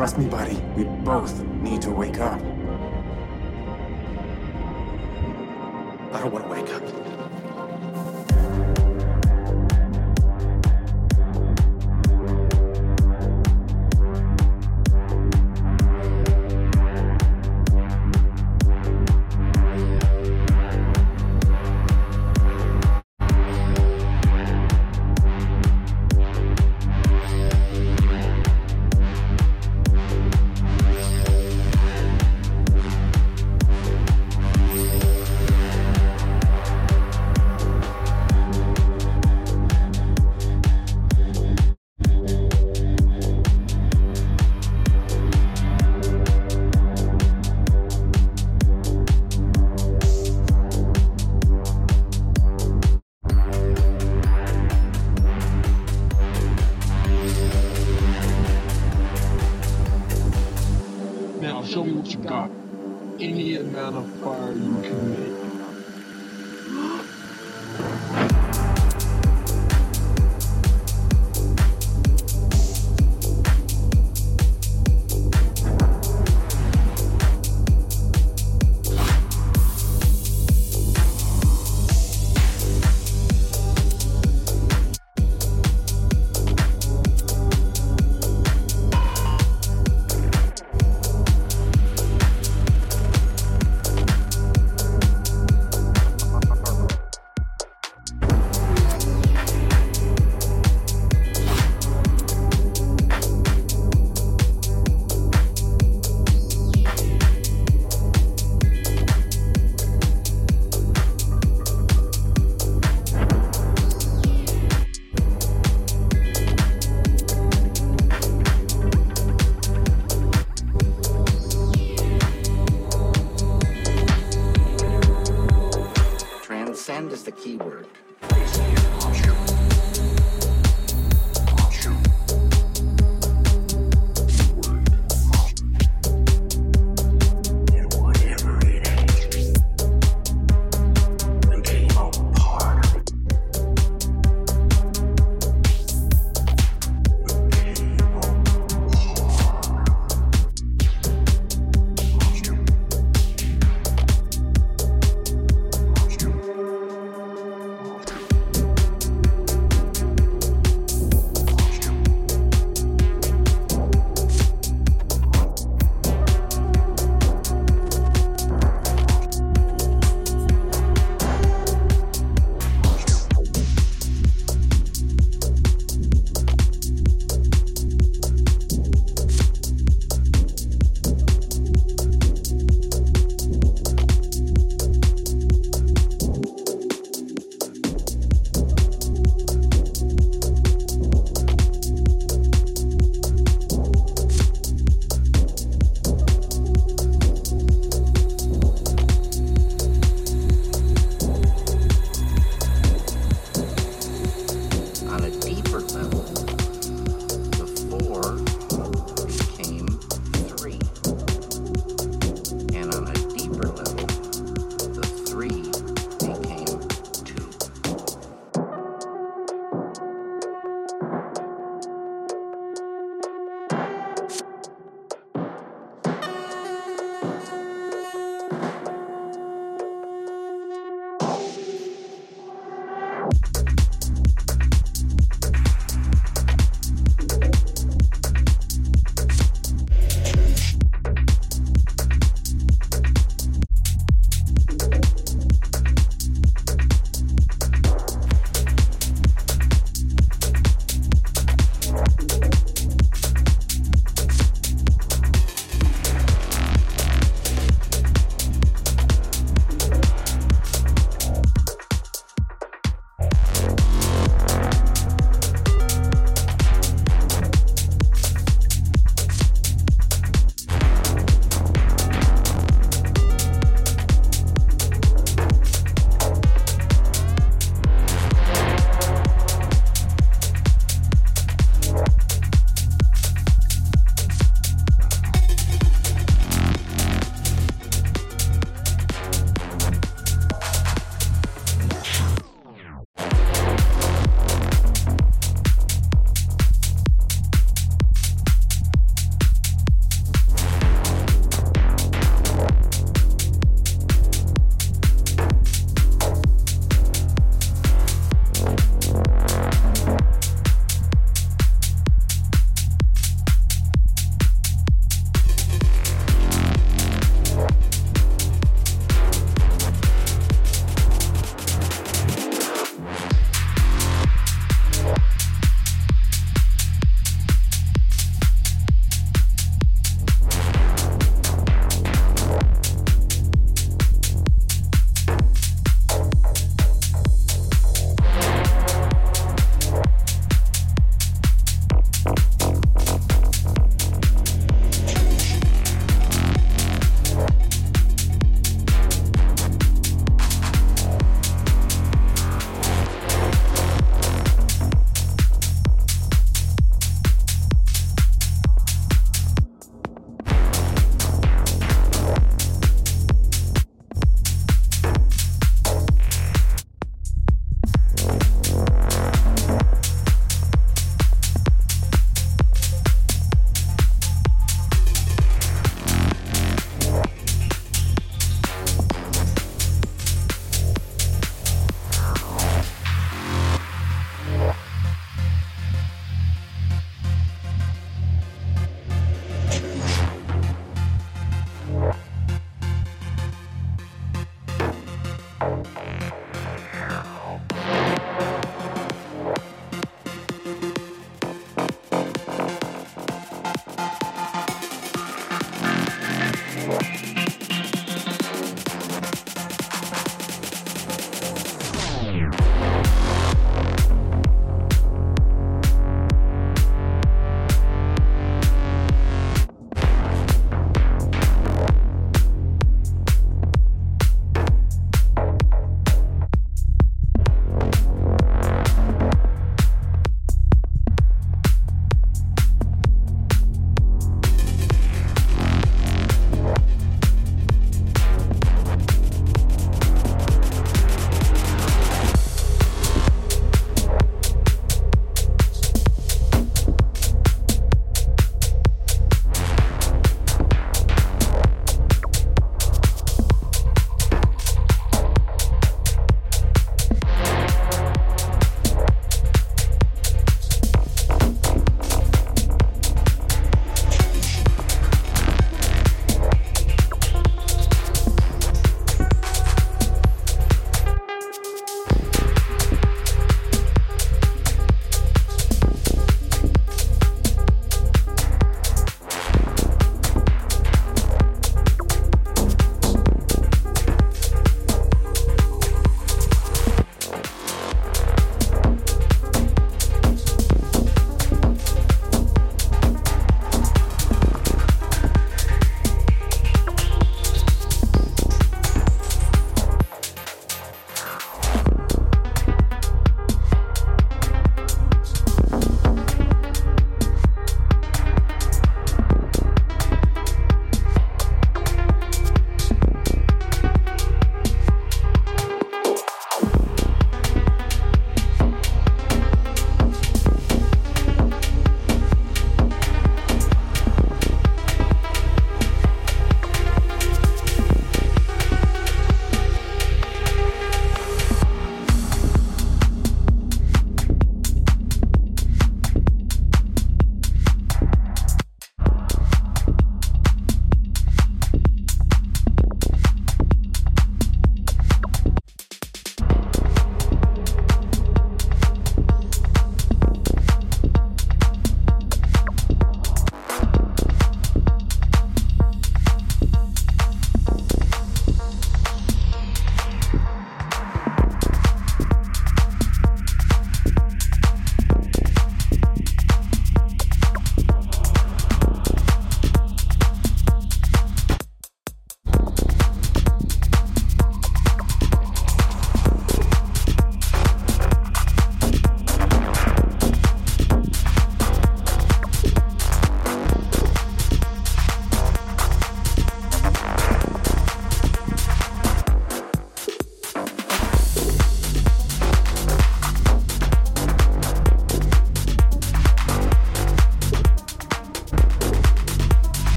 Trust 0.00 0.16
me, 0.16 0.29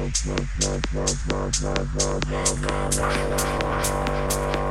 Thank 0.00 0.24
you. 4.64 4.69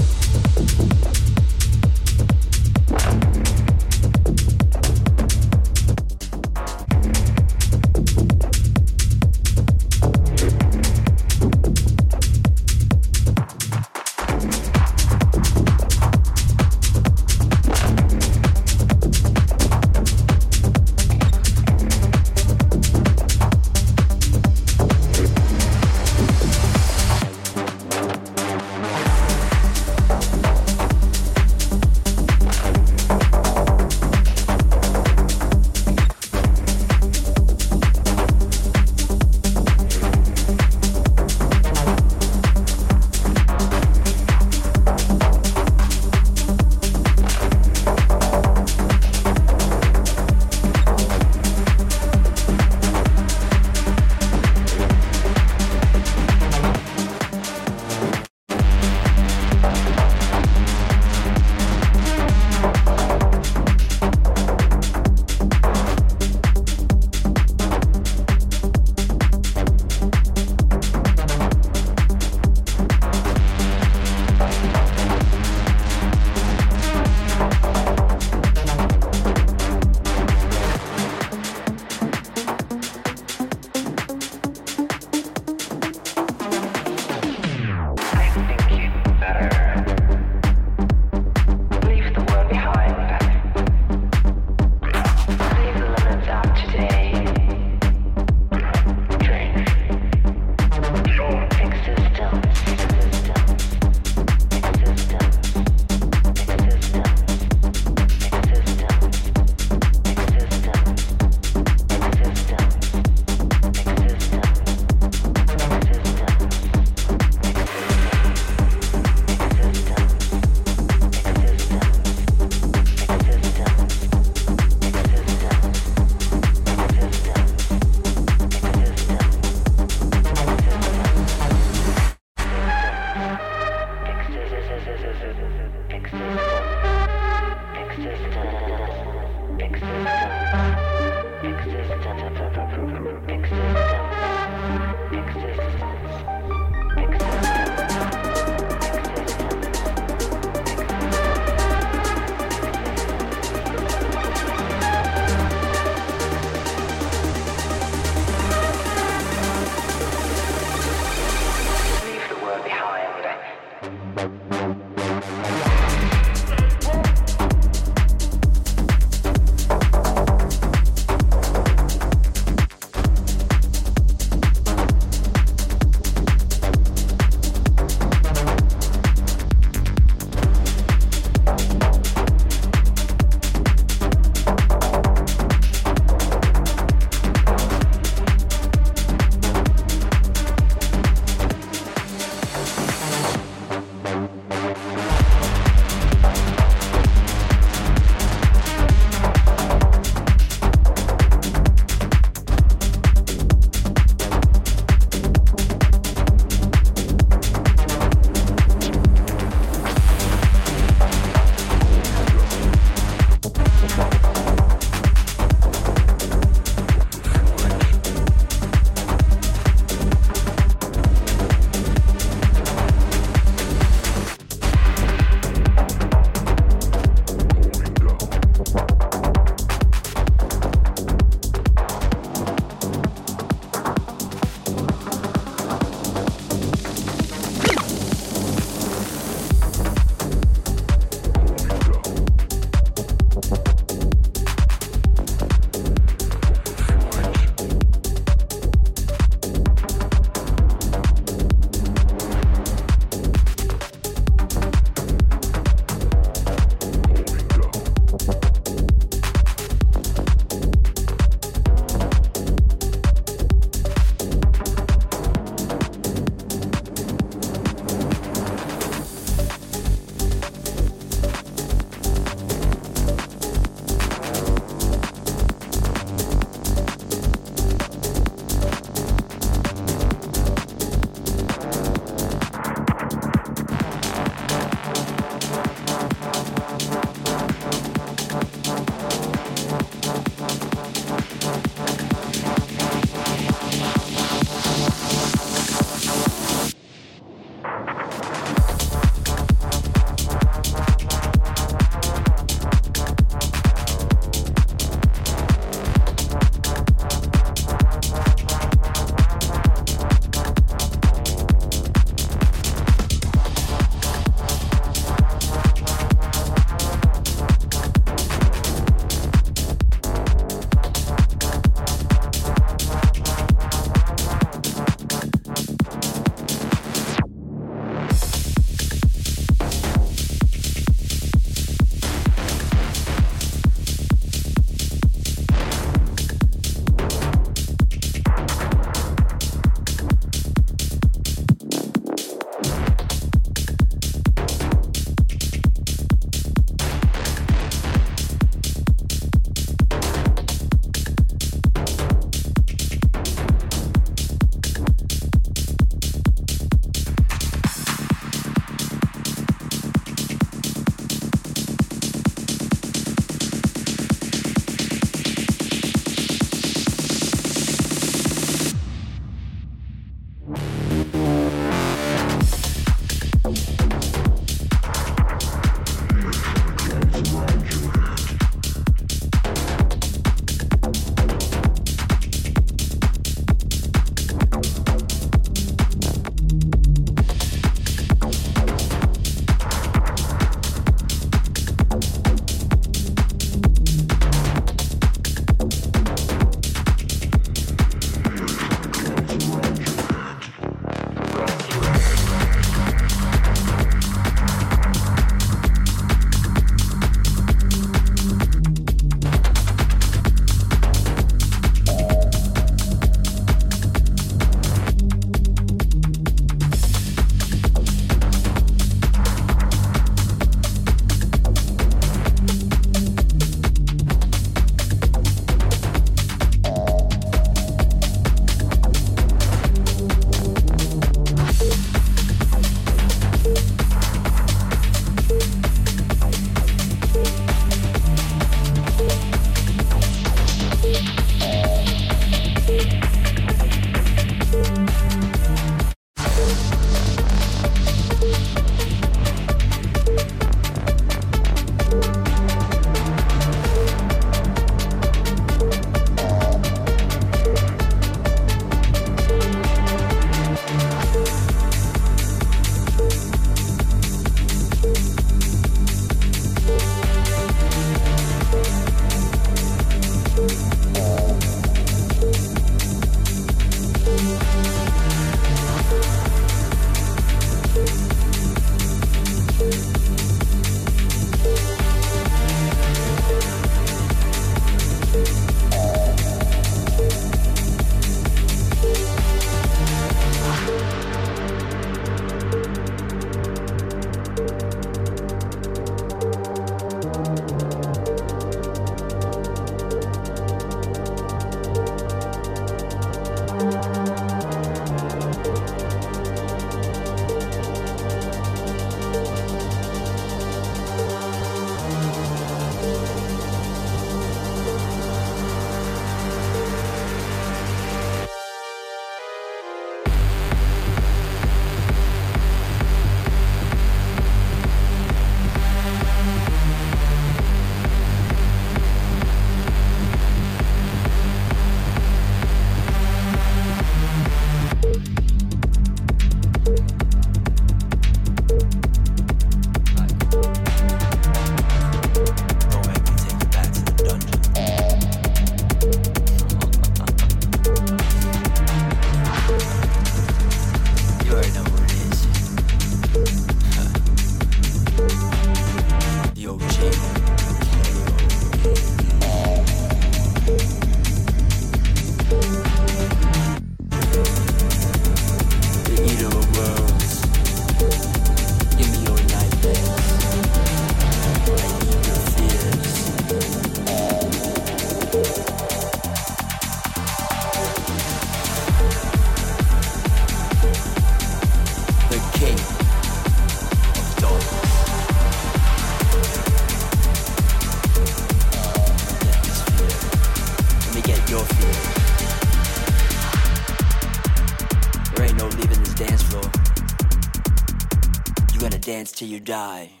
Die. 599.43 600.00